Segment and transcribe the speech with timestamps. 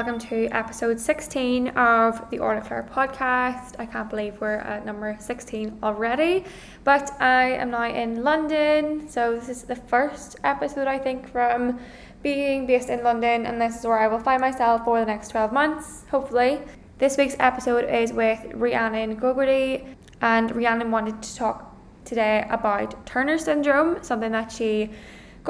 [0.00, 3.74] welcome to episode 16 of the Orlagh podcast.
[3.78, 6.46] I can't believe we're at number 16 already,
[6.84, 9.10] but I am now in London.
[9.10, 11.78] So, this is the first episode, I think, from
[12.22, 15.32] being based in London, and this is where I will find myself for the next
[15.32, 16.62] 12 months, hopefully.
[16.96, 19.86] This week's episode is with Rhiannon Gogarty,
[20.22, 24.88] and Rhiannon wanted to talk today about Turner syndrome, something that she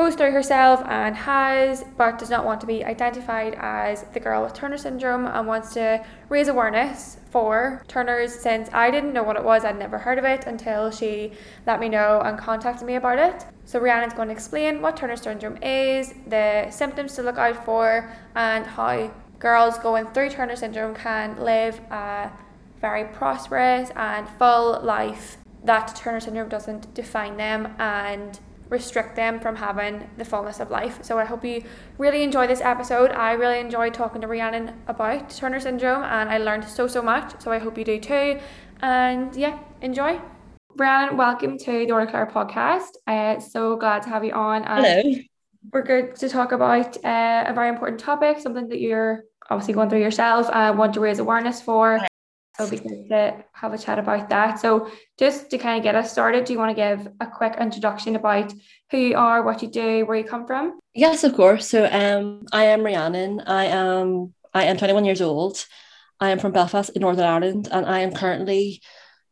[0.01, 4.43] goes through herself and has, but does not want to be identified as the girl
[4.43, 9.37] with Turner syndrome and wants to raise awareness for Turner's since I didn't know what
[9.37, 11.33] it was, I'd never heard of it until she
[11.67, 13.45] let me know and contacted me about it.
[13.67, 18.11] So Rhiannon's going to explain what Turner syndrome is, the symptoms to look out for,
[18.35, 22.31] and how girls going through Turner syndrome can live a
[22.81, 29.57] very prosperous and full life that Turner syndrome doesn't define them and restrict them from
[29.57, 31.01] having the fullness of life.
[31.03, 31.63] So I hope you
[31.99, 33.11] really enjoy this episode.
[33.11, 37.41] I really enjoyed talking to Rhiannon about Turner syndrome and I learned so so much.
[37.41, 38.39] So I hope you do too.
[38.81, 40.21] And yeah, enjoy.
[40.77, 42.91] Rhiannon, welcome to the Orlagh Claire podcast.
[43.07, 44.63] Uh, so glad to have you on.
[44.65, 45.03] Hello.
[45.73, 49.91] We're good to talk about uh, a very important topic, something that you're obviously going
[49.91, 52.01] through yourself and want to raise awareness for.
[52.61, 54.61] So it'll be good to have a chat about that.
[54.61, 57.57] So just to kind of get us started, do you want to give a quick
[57.59, 58.53] introduction about
[58.91, 60.79] who you are, what you do, where you come from?
[60.95, 61.69] Yes, of course.
[61.69, 63.41] So um, I am Rhiannon.
[63.41, 65.65] I am I am 21 years old.
[66.19, 68.83] I am from Belfast in Northern Ireland, and I am currently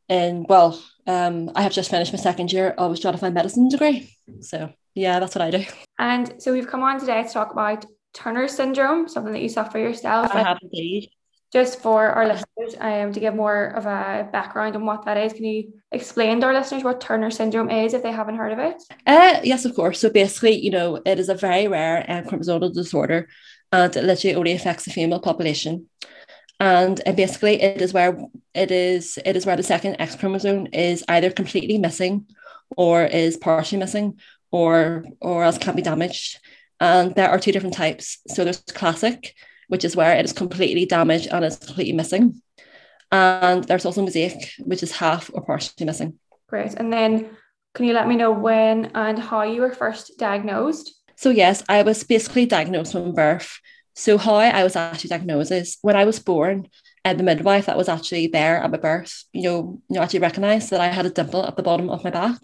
[0.09, 4.15] in well, um, I have just finished my second year of a stratified medicine degree.
[4.41, 5.65] So yeah, that's what I do.
[5.99, 7.85] And so we've come on today to talk about
[8.15, 10.35] Turner syndrome, something that you suffer yourself.
[10.35, 11.11] I have indeed
[11.53, 15.33] just for our listeners um, to give more of a background on what that is.
[15.33, 18.59] Can you explain to our listeners what turner syndrome is if they haven't heard of
[18.59, 18.83] it?
[19.07, 20.01] Uh, yes of course.
[20.01, 23.29] So basically you know it is a very rare um, chromosomal disorder
[23.73, 25.89] and it literally only affects the female population.
[26.61, 28.19] And, and basically it is where
[28.53, 32.27] it is it is where the second x chromosome is either completely missing
[32.77, 34.19] or is partially missing
[34.51, 36.41] or or else can't be damaged.
[36.81, 38.19] And there are two different types.
[38.29, 39.35] So there's classic
[39.69, 42.43] which is where it is completely damaged and it's completely missing.
[43.11, 46.19] And there's also mosaic, which is half or partially missing.
[46.49, 46.75] Great.
[46.75, 47.31] And then
[47.75, 50.95] can you let me know when and how you were first diagnosed?
[51.17, 53.59] So, yes, I was basically diagnosed from birth.
[53.95, 56.69] So, how I was actually diagnosed is when I was born,
[57.05, 60.21] and the midwife that was actually there at my birth, you know, you know, actually
[60.21, 62.39] recognized that I had a dimple at the bottom of my back.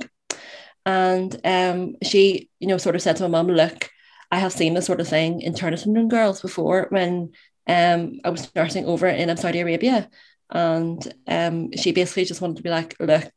[0.87, 3.91] And um, she, you know, sort of said to my mum, look,
[4.31, 7.33] I have seen this sort of thing in Turner syndrome girls before when
[7.67, 10.09] um, I was nursing over in um, Saudi Arabia.
[10.51, 13.33] And um, she basically just wanted to be like, look,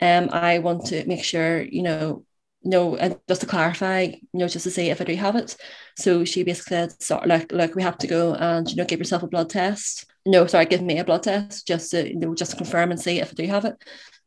[0.00, 2.24] um, I want to make sure, you know,
[2.62, 5.56] no, and just to clarify, you know, just to see if I do have it.
[5.96, 8.98] So she basically said, so, like, look, we have to go and, you know, give
[8.98, 10.06] yourself a blood test.
[10.26, 13.00] No, sorry, give me a blood test just to, you know, just to confirm and
[13.00, 13.82] see if I do have it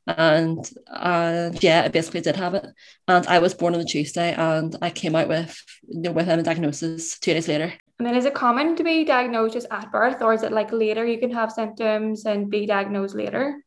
[0.07, 2.65] and and yeah, I basically did have it.
[3.07, 6.27] And I was born on a Tuesday, and I came out with you know, with
[6.27, 7.73] a diagnosis two days later.
[7.99, 10.71] And then, is it common to be diagnosed just at birth, or is it like
[10.71, 13.63] later you can have symptoms and be diagnosed later?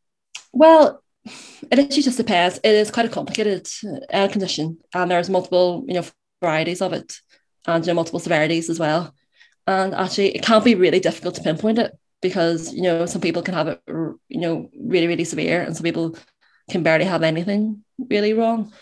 [0.53, 1.03] Well,
[1.71, 2.59] it actually just depends.
[2.63, 3.69] It is quite a complicated
[4.13, 6.05] uh, condition, and there's multiple you know
[6.43, 7.17] varieties of it,
[7.67, 9.15] and you know, multiple severities as well.
[9.67, 11.93] And actually, it can be really difficult to pinpoint it
[12.23, 15.85] because you know some people can have it you know really really severe and some
[15.85, 16.17] people
[16.71, 18.73] can barely have anything really wrong.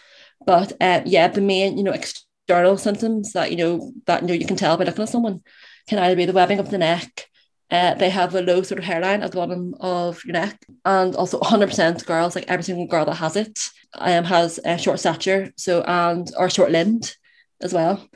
[0.47, 4.35] But uh, yeah the main you know external symptoms that you know that you know
[4.35, 5.43] you can tell by looking at someone
[5.89, 7.29] can either be the webbing of the neck.
[7.71, 10.65] Uh, they have a low sort of hairline at the bottom of your neck.
[10.85, 13.59] And also 100% girls like every single girl that has it
[13.95, 17.17] um, has a short stature so and or short limbed
[17.61, 18.07] as well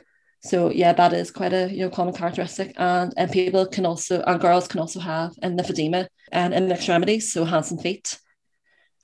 [0.41, 4.21] so yeah, that is quite a you know common characteristic, and and people can also
[4.21, 8.17] and girls can also have an lymphedema and in extremities, so hands and feet,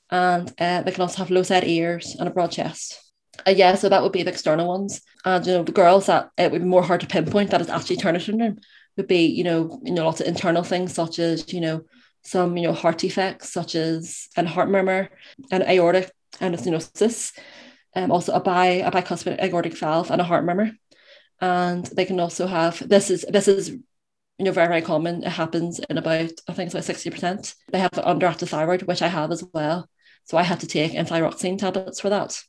[0.09, 3.01] and uh, they can also have low set ears and a broad chest.
[3.45, 6.29] Uh, yeah, so that would be the external ones, and you know the girls that
[6.37, 8.57] it would be more hard to pinpoint that it's actually Turner syndrome.
[8.95, 11.81] Would be you know you know lots of internal things such as you know
[12.23, 15.09] some you know heart defects such as an heart murmur
[15.51, 17.37] and aortic and stenosis,
[17.93, 20.71] um, also a bi a bicuspid aortic valve and a heart murmur
[21.41, 25.23] and they can also have this is this is you know very very common.
[25.23, 29.07] It happens in about i think it's about 60% they have underactive thyroid which i
[29.07, 29.89] have as well.
[30.23, 32.41] So i had to take thyroxine tablets for that.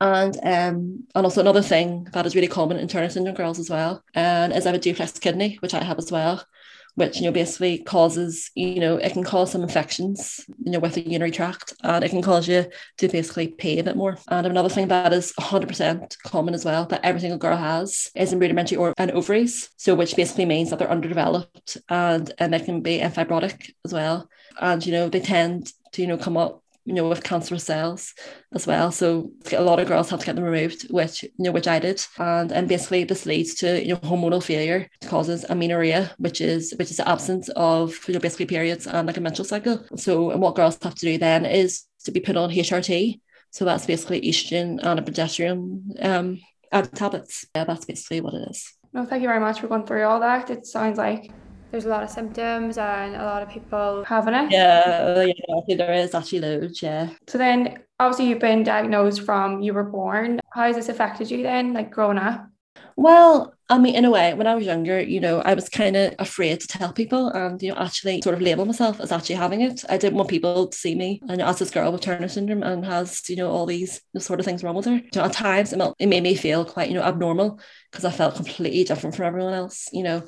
[0.00, 3.70] And um and also another thing that is really common in Turner syndrome girls as
[3.70, 6.44] well and is I have a duplex kidney which I have as well
[6.94, 10.94] which you know basically causes you know it can cause some infections you know with
[10.94, 12.66] the urinary tract and it can cause you
[12.98, 14.18] to basically pee a bit more.
[14.28, 18.32] And another thing that is 100% common as well that every single girl has is
[18.32, 22.60] in rudimentary or and ovaries so which basically means that they're underdeveloped and and they
[22.60, 24.28] can be fibrotic as well.
[24.60, 28.14] And you know they tend to you know come up you know, with cancerous cells
[28.52, 28.90] as well.
[28.90, 31.78] So a lot of girls have to get them removed, which you know, which I
[31.78, 32.04] did.
[32.18, 36.74] And and basically this leads to you know hormonal failure, it causes amenorrhea, which is
[36.78, 39.84] which is the absence of you know basically periods and like a menstrual cycle.
[39.96, 43.20] So and what girls have to do then is to be put on HRT.
[43.50, 46.40] So that's basically estrogen and a progesterone um
[46.80, 47.44] tablets.
[47.54, 48.72] Yeah, that's basically what it is.
[48.92, 50.50] No, thank you very much for going through all that.
[50.50, 51.30] It sounds like
[51.72, 54.52] there's a lot of symptoms and a lot of people having it.
[54.52, 55.22] Yeah, oh,
[55.66, 57.08] yeah, there is actually loads, yeah.
[57.26, 60.40] So then obviously you've been diagnosed from you were born.
[60.52, 62.46] How has this affected you then, like growing up?
[62.94, 65.96] Well, I mean, in a way, when I was younger, you know, I was kind
[65.96, 69.36] of afraid to tell people and, you know, actually sort of label myself as actually
[69.36, 69.82] having it.
[69.88, 72.84] I didn't want people to see me and as this girl with Turner syndrome and
[72.84, 74.96] has, you know, all these sort of things wrong with her.
[74.96, 77.60] You know, at times it made me feel quite, you know, abnormal
[77.90, 80.22] because I felt completely different from everyone else, you know.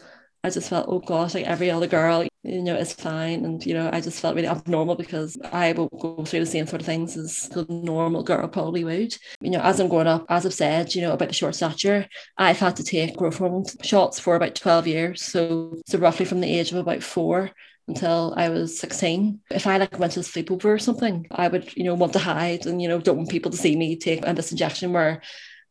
[0.44, 3.46] I just felt, oh gosh, like every other girl, you know, is fine.
[3.46, 6.66] And, you know, I just felt really abnormal because I will go through the same
[6.66, 9.16] sort of things as the normal girl probably would.
[9.40, 12.06] You know, as I'm growing up, as I've said, you know, about the short stature,
[12.36, 15.22] I've had to take growth hormone shots for about 12 years.
[15.22, 17.50] So, so roughly from the age of about four
[17.88, 19.40] until I was 16.
[19.50, 22.18] If I like went to a sleepover or something, I would, you know, want to
[22.18, 25.22] hide and, you know, don't want people to see me take this injection where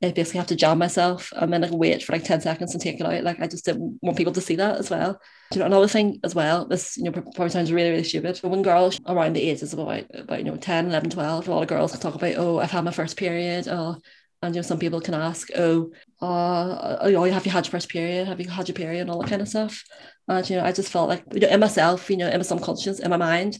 [0.03, 2.81] I basically have to jam myself and then like wait for like 10 seconds and
[2.81, 3.23] take it out.
[3.23, 5.19] Like I just didn't want people to see that as well.
[5.53, 6.65] You know another thing as well?
[6.65, 8.39] This, you know, probably sounds really, really stupid.
[8.41, 11.51] But when girls around the ages of about, about, you know, 10, 11, 12, a
[11.51, 13.67] lot of girls can talk about, oh, I've had my first period.
[13.67, 13.97] Oh,
[14.43, 15.91] and you know, some people can ask, oh,
[16.21, 18.27] uh, oh, have you had your first period?
[18.27, 19.83] Have you had your period and all that kind of stuff?
[20.27, 22.43] And you know, I just felt like you know, in myself, you know, in my
[22.43, 23.57] subconscious, in my mind,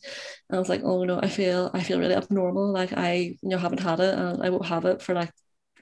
[0.49, 2.71] and I was like, oh no, I feel I feel really abnormal.
[2.73, 5.31] Like I, you know, haven't had it and I won't have it for like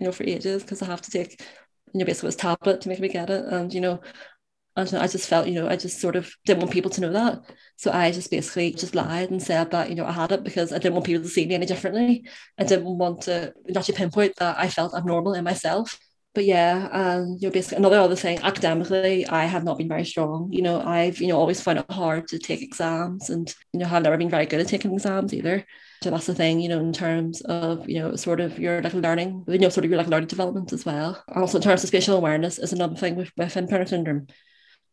[0.01, 1.39] you know, for ages because I have to take,
[1.93, 3.45] you know, basically this tablet to make me get it.
[3.45, 4.01] And, you know,
[4.75, 7.13] and I just felt, you know, I just sort of didn't want people to know
[7.13, 7.41] that.
[7.75, 10.73] So I just basically just lied and said that, you know, I had it because
[10.73, 12.25] I didn't want people to see me any differently.
[12.57, 15.99] I didn't want to actually pinpoint that I felt abnormal in myself.
[16.33, 20.05] But yeah, and you know, basically another other thing, academically, I have not been very
[20.05, 20.49] strong.
[20.51, 23.85] You know, I've, you know, always found it hard to take exams and, you know,
[23.85, 25.65] have never been very good at taking exams either.
[26.01, 28.93] So that's the thing, you know, in terms of, you know, sort of your like
[28.93, 31.23] learning, you know, sort of your like learning development as well.
[31.27, 34.25] And also in terms of spatial awareness is another thing with, with Turner syndrome.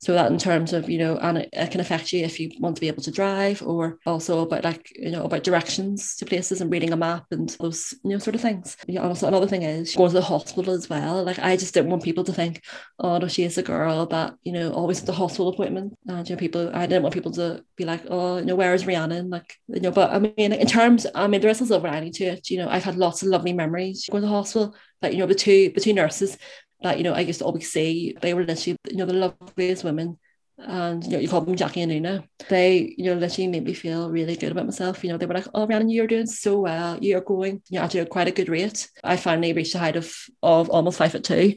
[0.00, 2.50] So that in terms of, you know, and it, it, can affect you if you
[2.60, 6.24] want to be able to drive or also about like, you know, about directions to
[6.24, 8.76] places and reading a map and those, you know, sort of things.
[8.86, 11.24] Yeah, also another thing is going to the hospital as well.
[11.24, 12.62] Like I just didn't want people to think,
[13.00, 15.94] oh no, she is a girl that, you know, always at the hospital appointment.
[16.06, 18.74] And you know, people I didn't want people to be like, oh, you know, where
[18.74, 19.30] is Rhiannon?
[19.30, 22.12] Like, you know, but I mean in terms, I mean there is a silver lining
[22.12, 22.50] to it.
[22.50, 24.76] You know, I've had lots of lovely memories going to the hospital.
[25.02, 26.38] Like, you know, the two the two nurses
[26.82, 29.84] that you know I used to always say they were literally you know the loveliest
[29.84, 30.18] women.
[30.60, 32.24] And you know you call them Jackie and Una.
[32.48, 35.04] They you know literally made me feel really good about myself.
[35.04, 36.98] You know they were like oh Rhiannon you're doing so well.
[37.00, 38.88] You're going you're actually at quite a good rate.
[39.04, 41.54] I finally reached a height of of almost five foot two.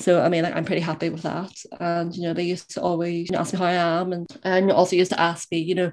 [0.00, 1.52] So I mean like, I'm pretty happy with that.
[1.78, 4.12] And you know they used to always you know, ask me how I am.
[4.12, 5.92] And and also used to ask me you know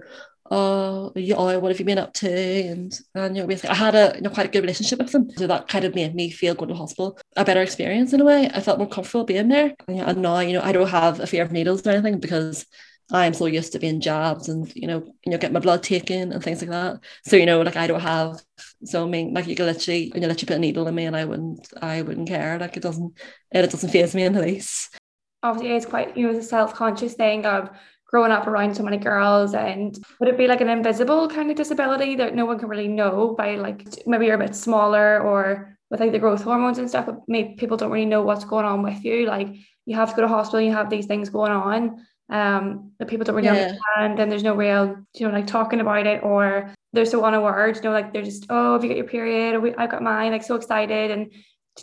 [0.50, 2.30] oh, yeah, oh, what have you been up to?
[2.30, 5.12] And, and you know, basically, I had a you know quite a good relationship with
[5.12, 8.22] them, so that kind of made me feel going to hospital a better experience in
[8.22, 8.50] a way.
[8.54, 11.28] I felt more comfortable being there, and, and now you know I don't have a
[11.28, 12.66] fear of needles or anything because
[13.12, 16.32] I'm so used to being jabbed and you know you know get my blood taken
[16.32, 17.00] and things like that.
[17.26, 18.42] So you know like I don't have
[18.84, 21.06] so I mean like you could literally you know you put a needle in me
[21.06, 23.18] and I wouldn't I wouldn't care like it doesn't
[23.52, 24.96] it doesn't faze me in the least.
[25.42, 27.70] Obviously, it's quite you know it's a self conscious thing of
[28.10, 31.56] growing up around so many girls and would it be like an invisible kind of
[31.56, 35.78] disability that no one can really know by like maybe you're a bit smaller or
[35.92, 38.66] with like the growth hormones and stuff but maybe people don't really know what's going
[38.66, 39.28] on with you?
[39.28, 39.50] Like
[39.86, 43.26] you have to go to hospital you have these things going on um that people
[43.26, 43.54] don't really yeah.
[43.54, 47.70] understand and there's no real you know like talking about it or they're so unaware
[47.70, 49.56] you know like they're just oh have you got your period?
[49.56, 51.12] Or I've got mine like so excited.
[51.12, 51.32] And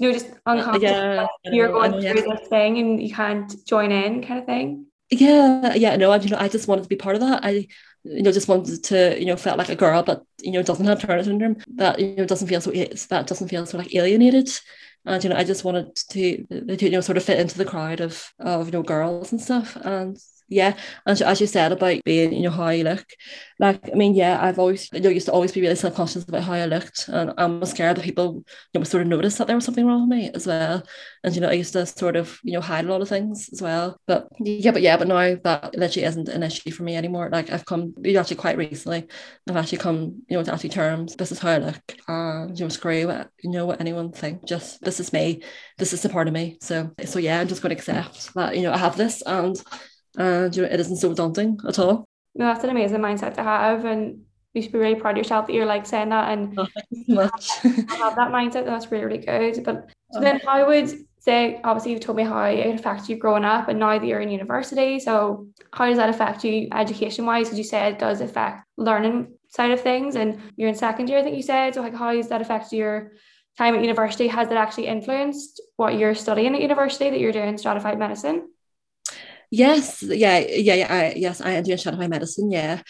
[0.00, 4.22] you know just unconscious yeah, you're going through this thing and you can't join in
[4.22, 7.14] kind of thing yeah yeah no I, you know I just wanted to be part
[7.16, 7.44] of that.
[7.44, 7.68] I
[8.04, 10.86] you know just wanted to you know felt like a girl but you know doesn't
[10.86, 13.94] have Turner syndrome that you know doesn't feel so eh, that doesn't feel so like
[13.94, 14.50] alienated.
[15.04, 16.44] And you know I just wanted to,
[16.76, 19.40] to you know sort of fit into the crowd of of you know girls and
[19.40, 19.76] stuff.
[19.76, 20.76] And yeah
[21.06, 23.04] and as you said about being you know how you look
[23.58, 26.42] like I mean yeah I've always you know used to always be really self-conscious about
[26.42, 29.56] how I looked and I'm scared that people you know sort of noticed that there
[29.56, 30.82] was something wrong with me as well.
[31.24, 33.48] And you know I used to sort of you know hide a lot of things
[33.52, 34.00] as well.
[34.06, 37.30] But yeah but yeah but now that literally isn't an issue for me anymore.
[37.32, 39.06] Like I've come actually quite recently
[39.48, 41.16] I've actually come you know to actually terms.
[41.16, 41.96] This is how I look.
[42.08, 44.44] And you know screw what you know what anyone think.
[44.46, 45.42] Just this is me.
[45.78, 46.58] This is a part of me.
[46.60, 49.56] So so yeah I'm just going to accept that you know I have this and
[50.18, 52.04] Uh, and you know it isn't so daunting at all.
[52.34, 54.22] No, that's an amazing mindset to have, and
[54.54, 56.66] you should be really proud of yourself that you're like saying that and oh,
[57.08, 57.50] much.
[57.62, 58.64] have that mindset.
[58.64, 59.64] That's really really good.
[59.64, 60.20] But so oh.
[60.20, 63.78] then, how would say obviously you've told me how it affects you growing up, and
[63.78, 67.46] now that you're in university, so how does that affect you education wise?
[67.46, 71.18] Because you said it does affect learning side of things, and you're in second year,
[71.18, 71.74] I think you said.
[71.74, 73.12] So like, how does that affect your
[73.58, 74.28] time at university?
[74.28, 78.48] Has it actually influenced what you're studying at university that you're doing stratified medicine?
[79.50, 80.92] Yes, yeah, yeah, yeah.
[80.92, 82.50] I, yes, I am doing stratified medicine.
[82.50, 82.82] Yeah,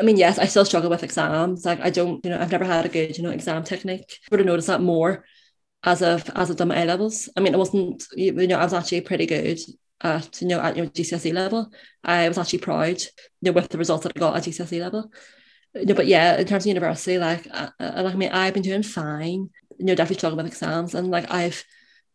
[0.00, 1.64] I mean, yes, I still struggle with exams.
[1.64, 4.20] Like, I don't, you know, I've never had a good, you know, exam technique.
[4.24, 5.24] I would have noticed that more
[5.84, 7.28] as of as I've done my A levels.
[7.36, 9.60] I mean, it wasn't, you know, I was actually pretty good
[10.02, 11.70] at, you know, at your GCSE level.
[12.04, 13.08] I was actually proud, you
[13.42, 15.12] know, with the results that I got at GCSE level.
[15.74, 18.62] You know, but yeah, in terms of university, like, I, like I mean, I've been
[18.62, 19.50] doing fine.
[19.78, 21.64] You know, definitely struggling with exams, and like I've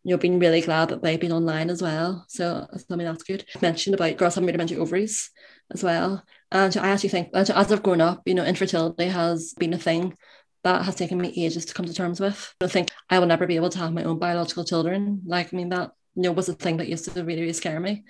[0.02, 2.24] you know, been really glad that they've been online as well.
[2.28, 3.44] So I mean that's good.
[3.60, 5.30] Mentioned about girls having rudimentary ovaries
[5.72, 6.24] as well.
[6.50, 10.16] And I actually think as I've grown up, you know, infertility has been a thing
[10.62, 12.54] that has taken me ages to come to terms with.
[12.60, 15.22] I think I will never be able to have my own biological children.
[15.24, 17.80] Like, I mean, that you know was a thing that used to really, really scare
[17.80, 18.04] me.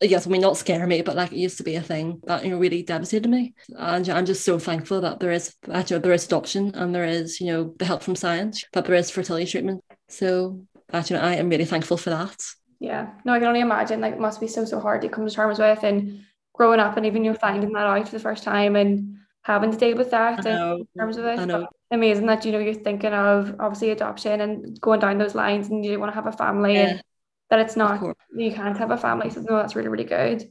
[0.00, 2.44] Yes, I mean not scare me, but like it used to be a thing that
[2.44, 3.54] you know really devastated me.
[3.78, 7.40] And I'm just so thankful that there is actually there is adoption and there is,
[7.40, 9.82] you know, the help from science, that there is fertility treatment.
[10.08, 12.40] So that you know I am really thankful for that.
[12.80, 15.26] Yeah, no, I can only imagine like it must be so so hard to come
[15.26, 16.20] to terms with and
[16.52, 19.76] growing up and even you're finding that out for the first time and having to
[19.76, 21.68] deal with that in terms of it.
[21.90, 25.84] Amazing that you know you're thinking of obviously adoption and going down those lines and
[25.84, 26.88] you want to have a family yeah.
[26.88, 27.02] and
[27.50, 28.02] that it's not
[28.36, 29.30] you can't have a family.
[29.30, 30.48] So no, that's really really good.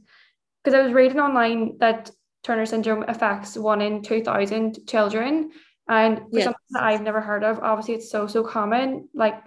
[0.62, 2.10] Because I was reading online that
[2.42, 5.50] Turner syndrome affects one in two thousand children,
[5.88, 6.44] and for yes.
[6.44, 9.08] something that I've never heard of, obviously it's so so common.
[9.14, 9.42] Like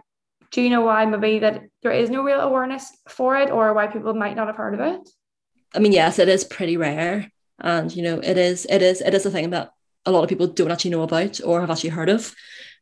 [0.52, 3.88] do you know why maybe that there is no real awareness for it or why
[3.88, 5.10] people might not have heard of it?
[5.76, 7.32] I mean yes it is pretty rare.
[7.60, 9.72] And you know it is it is it is a thing that
[10.06, 12.34] a lot of people don't actually know about or have actually heard of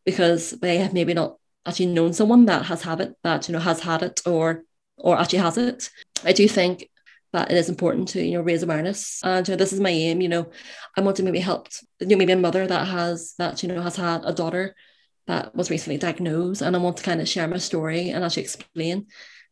[0.06, 3.60] because they have maybe not actually known someone that has had it that you know
[3.60, 4.64] has had it or
[4.98, 5.90] or actually has it.
[6.24, 6.90] I do think
[7.34, 9.22] that it is important to you know raise awareness.
[9.24, 10.50] And you know, this is my aim you know.
[10.98, 11.68] I want to maybe help
[12.00, 14.76] you know maybe a mother that has that you know has had a daughter
[15.28, 18.44] that was recently diagnosed and I want to kind of share my story and actually
[18.44, 19.08] explain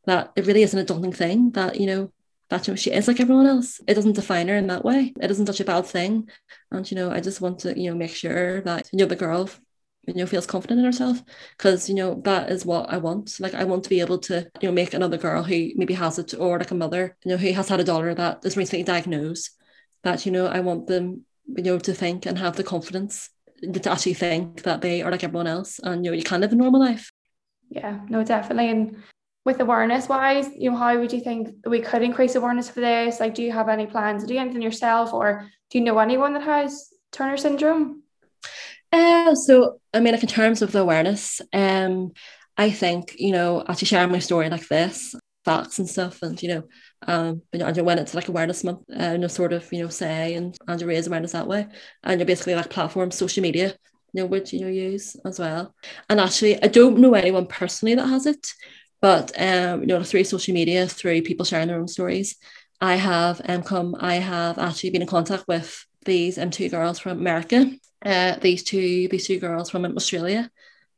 [0.06, 2.12] that it really isn't a daunting thing that you know
[2.50, 5.32] that you she is like everyone else it doesn't define her in that way it
[5.32, 6.30] isn't such a bad thing
[6.72, 9.16] and you know I just want to you know make sure that you know the
[9.16, 9.50] girl
[10.08, 11.24] you know feels confident in herself
[11.58, 14.48] because you know that is what I want like I want to be able to
[14.62, 17.38] you know make another girl who maybe has it or like a mother you know
[17.38, 19.52] who has had a daughter that is recently diagnosed
[20.04, 23.30] that you know I want them you know to think and have the confidence
[23.72, 26.52] to actually think that they are like everyone else and you know you can live
[26.52, 27.12] a normal life.
[27.70, 28.70] Yeah no definitely.
[28.70, 29.04] And
[29.46, 33.20] with awareness wise you know how would you think we could increase awareness for this?
[33.20, 36.34] Like do you have any plans to do anything yourself or do you know anyone
[36.34, 38.04] that has Turner syndrome?
[38.92, 42.12] Uh, so I mean like in terms of the awareness um
[42.58, 45.16] I think you know actually sharing my story like this
[45.46, 46.64] facts and stuff and you know
[47.08, 49.84] um you know, and you went into like awareness month uh, and sort of you
[49.84, 51.68] know say and and you raise awareness that way.
[52.04, 53.76] And you're basically like platform, social media
[54.14, 55.74] you know which you know use as well.
[56.10, 58.54] And actually I don't know anyone personally that has it
[59.02, 62.38] but um you know through social media through people sharing their own stories
[62.82, 67.00] I have um come I have actually been in contact with these um two girls
[67.00, 67.72] from America
[68.06, 70.50] uh these two these two girls from Australia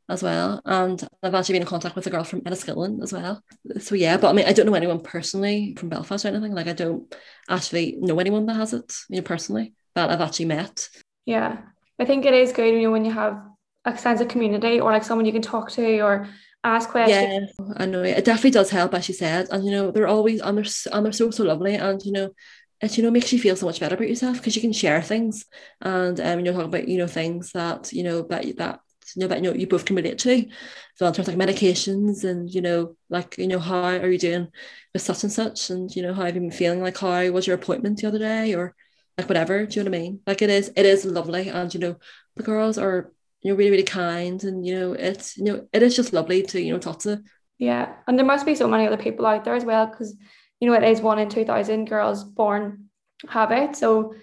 [0.08, 0.60] as well.
[0.64, 3.42] And I've actually been in contact with a girl from Enniskillen as well.
[3.80, 6.54] So yeah, but I mean, I don't know anyone personally from Belfast or anything.
[6.54, 7.12] Like I don't
[7.48, 10.88] actually know anyone that has it, you know, personally that I've actually met.
[11.24, 11.58] Yeah,
[11.98, 13.42] I think it is good, you know, when you have
[13.84, 16.28] a sense of community or like someone you can talk to or
[16.62, 17.50] ask questions.
[17.58, 19.48] Yeah, I know it definitely does help, as you said.
[19.50, 22.30] And you know, they're always and they're and they're so so lovely, and you know.
[22.78, 25.00] It you know makes you feel so much better about yourself because you can share
[25.00, 25.46] things
[25.80, 28.80] and um, you're talking about you know things that you know that that
[29.14, 30.48] you know that you know you both can relate to.
[30.96, 34.18] So in terms of like medications and you know like you know how are you
[34.18, 34.48] doing
[34.92, 35.70] with such and such?
[35.70, 36.82] And you know how have you been feeling?
[36.82, 38.54] Like how was your appointment the other day?
[38.54, 38.74] Or
[39.18, 40.20] like whatever do you know what I mean?
[40.26, 41.48] Like it is it is lovely.
[41.48, 41.96] And you know
[42.36, 45.82] the girls are you know really really kind and you know it's you know it
[45.82, 47.22] is just lovely to you know talk to.
[47.58, 47.96] Yeah.
[48.06, 50.16] And there must be so many other people out there as well because
[50.60, 52.90] you know it is one in 2000 girls born
[53.28, 53.76] have it.
[53.76, 54.14] So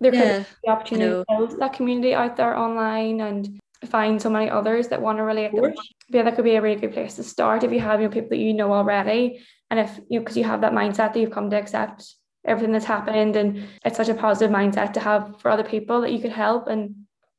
[0.00, 4.20] there could Yeah, be the opportunity to build that community out there online and find
[4.20, 5.46] so many others that want to relate.
[5.46, 5.76] Of that course.
[5.76, 8.06] want- Yeah, that could be a really good place to start if you have you
[8.08, 9.40] know, people that you know already,
[9.70, 12.14] and if you because you have that mindset that you've come to accept
[12.44, 16.12] everything that's happened, and it's such a positive mindset to have for other people that
[16.12, 16.94] you could help, and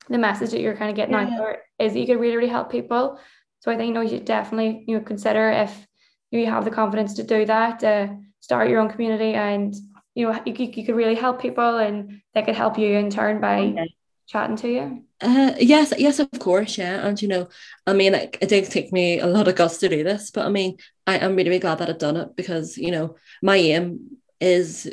[0.09, 2.49] the message that you're kind of getting out there is that you could really really
[2.49, 3.19] help people.
[3.61, 5.87] So I think you know you should definitely you know consider if
[6.31, 8.07] you have the confidence to do that, uh,
[8.41, 9.73] start your own community, and
[10.13, 13.09] you know you, you you could really help people, and they could help you in
[13.09, 13.95] turn by Okay.
[14.27, 15.03] Chatting to you.
[15.21, 17.07] Uh, yes, yes, of course, yeah.
[17.07, 17.47] And you know,
[17.87, 20.45] I mean, it, it did take me a lot of guts to do this, but
[20.45, 23.55] I mean, I am really, really glad that I've done it because, you know, my
[23.55, 24.85] aim is,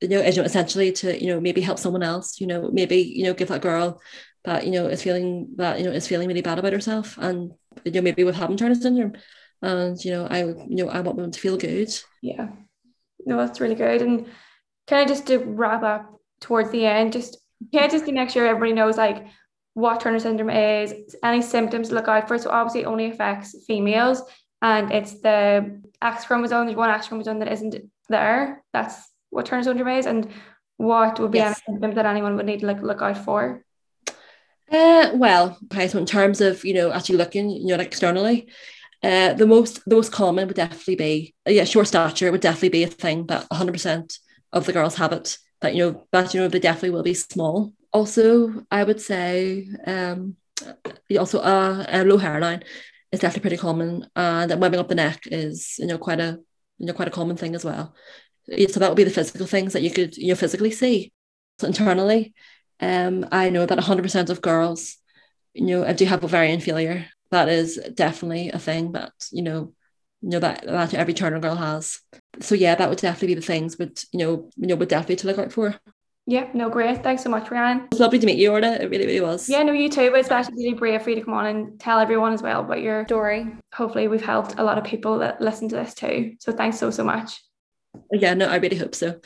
[0.00, 2.70] you know, is, you know, essentially to, you know, maybe help someone else, you know,
[2.72, 4.00] maybe, you know, give that girl
[4.44, 7.52] that, you know, is feeling that, you know, is feeling really bad about herself and,
[7.84, 9.14] you know, maybe with having Turner syndrome.
[9.60, 11.92] And, you know, I, you know, I want them to feel good.
[12.22, 12.48] Yeah.
[13.24, 14.02] No, that's really good.
[14.02, 14.26] And
[14.86, 17.38] kind of just to wrap up towards the end, just
[17.70, 19.26] yeah, just to make sure everybody knows like
[19.74, 22.38] what Turner syndrome is, any symptoms to look out for.
[22.38, 24.22] So obviously it only affects females
[24.62, 27.76] and it's the X chromosome, there's one X chromosome that isn't
[28.08, 28.62] there.
[28.72, 28.96] That's
[29.30, 30.28] what Turner syndrome is and
[30.78, 31.60] what would be Yes.
[31.68, 33.62] any symptoms that anyone would need to like look out for.
[34.70, 38.48] Uh, well, okay, so in terms of, you know, actually looking, you know, like externally,
[39.02, 42.82] uh, the most the most common would definitely be, yeah, short stature would definitely be
[42.82, 44.18] a thing that 100%
[44.52, 47.14] of the girls have it, that, you know, but you know, they definitely will be
[47.14, 47.72] small.
[47.92, 50.36] Also, I would say, um,
[51.18, 52.62] also uh, a low hairline
[53.12, 56.38] is definitely pretty common, and webbing up the neck is, you know, quite a,
[56.78, 57.94] you know, quite a common thing as well.
[58.68, 61.12] So that would be the physical things that you could, you know, physically see.
[61.58, 62.34] So internally,
[62.80, 64.96] um, I know that 100% of girls,
[65.54, 67.06] you know, do have ovarian failure.
[67.30, 69.72] That is definitely a thing that, you know,
[70.26, 72.00] you know that, that every Turner girl has.
[72.40, 75.14] So yeah, that would definitely be the things would, you know, you know, would definitely
[75.16, 75.76] to look out for.
[76.26, 77.04] Yeah, no, great.
[77.04, 77.82] Thanks so much, Ryan.
[77.84, 78.80] It was lovely to meet you, Orlagh.
[78.80, 79.48] It really, really was.
[79.48, 81.78] Yeah, no, you too, but it's actually really brave for you to come on and
[81.78, 83.46] tell everyone as well about your story.
[83.72, 86.34] Hopefully we've helped a lot of people that listen to this too.
[86.40, 87.40] So thanks so, so much.
[88.10, 89.20] Yeah, no, I really hope so.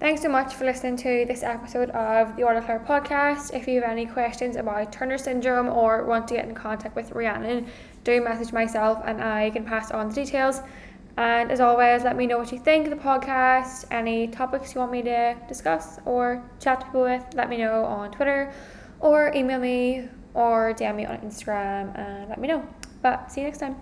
[0.00, 3.54] Thanks so much for listening to this episode of the Orlagh Claire podcast.
[3.54, 7.12] If you have any questions about Turner syndrome or want to get in contact with
[7.12, 7.66] Rhiannon,
[8.06, 10.62] do message myself and I can pass on the details.
[11.18, 14.80] And as always, let me know what you think of the podcast, any topics you
[14.80, 18.52] want me to discuss or chat to people with, let me know on Twitter
[19.00, 22.66] or email me or DM me on Instagram and let me know.
[23.02, 23.76] But see you next time.